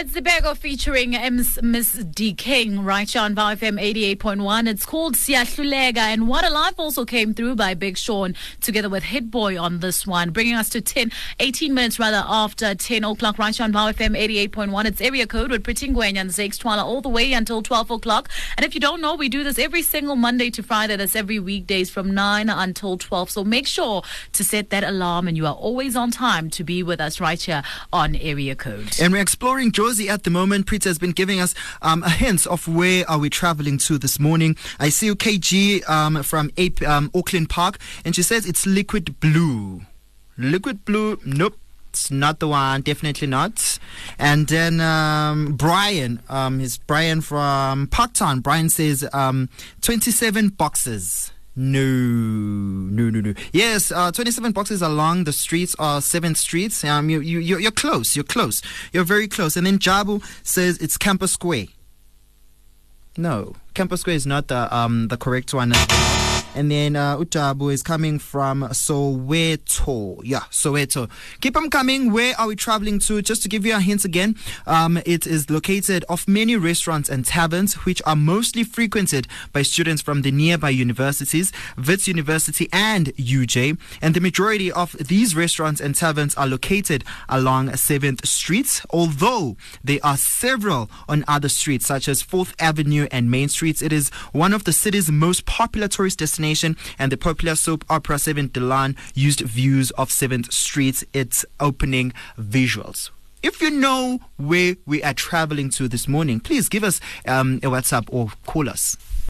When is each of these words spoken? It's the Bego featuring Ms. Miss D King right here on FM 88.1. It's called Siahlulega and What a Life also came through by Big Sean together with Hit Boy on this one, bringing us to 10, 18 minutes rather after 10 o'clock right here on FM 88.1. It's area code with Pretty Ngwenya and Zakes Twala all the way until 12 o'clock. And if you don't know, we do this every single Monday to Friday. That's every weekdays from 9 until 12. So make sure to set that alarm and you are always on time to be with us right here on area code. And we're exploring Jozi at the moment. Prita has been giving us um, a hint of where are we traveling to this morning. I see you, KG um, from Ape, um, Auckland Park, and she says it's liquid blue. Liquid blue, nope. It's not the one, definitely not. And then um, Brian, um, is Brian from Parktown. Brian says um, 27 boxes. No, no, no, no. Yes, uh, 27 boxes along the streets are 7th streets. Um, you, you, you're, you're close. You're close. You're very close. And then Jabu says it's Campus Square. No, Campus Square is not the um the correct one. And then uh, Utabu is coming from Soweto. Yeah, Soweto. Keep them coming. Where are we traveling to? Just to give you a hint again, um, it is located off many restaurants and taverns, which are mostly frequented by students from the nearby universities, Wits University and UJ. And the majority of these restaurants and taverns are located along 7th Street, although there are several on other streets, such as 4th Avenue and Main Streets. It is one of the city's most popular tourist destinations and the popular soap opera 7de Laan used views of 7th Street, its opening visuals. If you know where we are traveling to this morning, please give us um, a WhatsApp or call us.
It's 0.00 0.12
the 0.12 0.22
Bego 0.22 0.56
featuring 0.56 1.10
Ms. 1.10 1.58
Miss 1.60 1.92
D 1.94 2.32
King 2.32 2.84
right 2.84 3.10
here 3.10 3.20
on 3.20 3.34
FM 3.34 3.82
88.1. 4.16 4.68
It's 4.68 4.86
called 4.86 5.16
Siahlulega 5.16 5.96
and 5.96 6.28
What 6.28 6.44
a 6.44 6.50
Life 6.50 6.74
also 6.78 7.04
came 7.04 7.34
through 7.34 7.56
by 7.56 7.74
Big 7.74 7.98
Sean 7.98 8.36
together 8.60 8.88
with 8.88 9.02
Hit 9.02 9.28
Boy 9.28 9.60
on 9.60 9.80
this 9.80 10.06
one, 10.06 10.30
bringing 10.30 10.54
us 10.54 10.68
to 10.68 10.80
10, 10.80 11.10
18 11.40 11.74
minutes 11.74 11.98
rather 11.98 12.22
after 12.28 12.76
10 12.76 13.02
o'clock 13.02 13.40
right 13.40 13.56
here 13.56 13.64
on 13.64 13.72
FM 13.72 14.16
88.1. 14.16 14.84
It's 14.84 15.00
area 15.00 15.26
code 15.26 15.50
with 15.50 15.64
Pretty 15.64 15.88
Ngwenya 15.88 16.18
and 16.18 16.30
Zakes 16.30 16.60
Twala 16.60 16.84
all 16.84 17.00
the 17.00 17.08
way 17.08 17.32
until 17.32 17.60
12 17.60 17.90
o'clock. 17.90 18.28
And 18.56 18.64
if 18.64 18.76
you 18.76 18.80
don't 18.80 19.00
know, 19.00 19.16
we 19.16 19.28
do 19.28 19.42
this 19.42 19.58
every 19.58 19.82
single 19.82 20.14
Monday 20.14 20.48
to 20.50 20.62
Friday. 20.62 20.94
That's 20.94 21.16
every 21.16 21.40
weekdays 21.40 21.90
from 21.90 22.14
9 22.14 22.48
until 22.48 22.98
12. 22.98 23.30
So 23.30 23.42
make 23.42 23.66
sure 23.66 24.04
to 24.34 24.44
set 24.44 24.70
that 24.70 24.84
alarm 24.84 25.26
and 25.26 25.36
you 25.36 25.44
are 25.44 25.54
always 25.54 25.96
on 25.96 26.12
time 26.12 26.50
to 26.50 26.62
be 26.62 26.84
with 26.84 27.00
us 27.00 27.18
right 27.18 27.42
here 27.42 27.64
on 27.92 28.14
area 28.14 28.54
code. 28.54 28.96
And 29.00 29.12
we're 29.12 29.22
exploring 29.22 29.72
Jozi 29.88 30.08
at 30.08 30.24
the 30.24 30.30
moment. 30.30 30.66
Prita 30.66 30.84
has 30.84 30.98
been 30.98 31.12
giving 31.12 31.40
us 31.40 31.54
um, 31.80 32.02
a 32.02 32.10
hint 32.10 32.46
of 32.46 32.68
where 32.68 33.08
are 33.08 33.18
we 33.18 33.30
traveling 33.30 33.78
to 33.78 33.96
this 33.96 34.20
morning. 34.20 34.54
I 34.78 34.90
see 34.90 35.06
you, 35.06 35.16
KG 35.16 35.88
um, 35.88 36.22
from 36.22 36.50
Ape, 36.58 36.82
um, 36.82 37.10
Auckland 37.14 37.48
Park, 37.48 37.78
and 38.04 38.14
she 38.14 38.22
says 38.22 38.44
it's 38.46 38.66
liquid 38.66 39.18
blue. 39.20 39.82
Liquid 40.36 40.84
blue, 40.84 41.18
nope. 41.24 41.56
It's 41.88 42.10
not 42.10 42.38
the 42.38 42.48
one, 42.48 42.82
definitely 42.82 43.28
not. 43.28 43.78
And 44.18 44.46
then 44.46 44.78
um, 44.80 45.54
Brian, 45.54 46.20
um, 46.28 46.60
is 46.60 46.76
Brian 46.76 47.22
from 47.22 47.86
Parktown. 47.86 48.42
Brian 48.42 48.68
says 48.68 49.08
um, 49.14 49.48
27 49.80 50.50
boxes. 50.50 51.32
No, 51.60 51.80
no, 51.82 53.10
no, 53.10 53.20
no. 53.20 53.34
Yes, 53.52 53.90
uh, 53.90 54.12
27 54.12 54.52
boxes 54.52 54.80
along 54.80 55.24
the 55.24 55.32
streets 55.32 55.74
are 55.80 55.98
7th 55.98 56.36
streets. 56.36 56.84
Um, 56.84 57.10
you, 57.10 57.18
you, 57.18 57.40
you're, 57.40 57.58
you're 57.58 57.72
close. 57.72 58.14
You're 58.14 58.24
close. 58.24 58.62
You're 58.92 59.02
very 59.02 59.26
close. 59.26 59.56
And 59.56 59.66
then 59.66 59.80
Jabu 59.80 60.22
says 60.44 60.78
it's 60.78 60.96
Campus 60.96 61.32
Square. 61.32 61.66
No, 63.16 63.56
Campus 63.74 64.02
Square 64.02 64.14
is 64.14 64.26
not 64.26 64.46
the 64.46 64.72
um 64.72 65.08
the 65.08 65.16
correct 65.16 65.52
one. 65.52 65.72
And 66.58 66.72
then 66.72 66.96
uh, 66.96 67.16
Utabu 67.16 67.72
is 67.72 67.84
coming 67.84 68.18
from 68.18 68.62
Soweto. 68.62 70.20
Yeah, 70.24 70.40
Soweto. 70.50 71.08
Keep 71.40 71.54
them 71.54 71.70
coming. 71.70 72.10
Where 72.10 72.34
are 72.36 72.48
we 72.48 72.56
traveling 72.56 72.98
to? 72.98 73.22
Just 73.22 73.44
to 73.44 73.48
give 73.48 73.64
you 73.64 73.76
a 73.76 73.80
hint 73.80 74.04
again, 74.04 74.34
um, 74.66 74.96
it 75.06 75.24
is 75.24 75.48
located 75.48 76.04
off 76.08 76.26
many 76.26 76.56
restaurants 76.56 77.08
and 77.08 77.24
taverns, 77.24 77.74
which 77.86 78.02
are 78.04 78.16
mostly 78.16 78.64
frequented 78.64 79.28
by 79.52 79.62
students 79.62 80.02
from 80.02 80.22
the 80.22 80.32
nearby 80.32 80.70
universities, 80.70 81.52
Wits 81.76 82.08
University 82.08 82.68
and 82.72 83.14
UJ. 83.14 83.78
And 84.02 84.14
the 84.14 84.20
majority 84.20 84.72
of 84.72 84.96
these 84.98 85.36
restaurants 85.36 85.80
and 85.80 85.94
taverns 85.94 86.34
are 86.34 86.48
located 86.48 87.04
along 87.28 87.68
7th 87.68 88.26
Street, 88.26 88.82
although 88.90 89.56
there 89.84 90.00
are 90.02 90.16
several 90.16 90.90
on 91.08 91.24
other 91.28 91.48
streets, 91.48 91.86
such 91.86 92.08
as 92.08 92.20
4th 92.20 92.52
Avenue 92.58 93.06
and 93.12 93.30
Main 93.30 93.48
Streets. 93.48 93.80
It 93.80 93.92
is 93.92 94.08
one 94.32 94.52
of 94.52 94.64
the 94.64 94.72
city's 94.72 95.08
most 95.08 95.46
popular 95.46 95.86
tourist 95.86 96.18
destinations 96.18 96.47
and 96.98 97.12
the 97.12 97.16
popular 97.16 97.54
soap 97.54 97.84
opera 97.90 98.16
7de 98.16 98.50
Laan 98.50 98.96
used 99.14 99.40
views 99.40 99.90
of 99.92 100.10
7th 100.10 100.52
Street, 100.52 101.04
its 101.12 101.44
opening 101.60 102.12
visuals. 102.38 103.10
If 103.42 103.60
you 103.60 103.70
know 103.70 104.18
where 104.36 104.76
we 104.86 105.02
are 105.02 105.14
traveling 105.14 105.70
to 105.70 105.88
this 105.88 106.08
morning, 106.08 106.40
please 106.40 106.68
give 106.68 106.82
us 106.82 107.00
um, 107.26 107.58
a 107.58 107.68
WhatsApp 107.68 108.08
or 108.10 108.32
call 108.46 108.68
us. 108.68 108.96